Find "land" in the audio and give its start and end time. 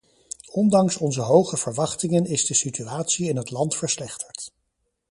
3.51-3.75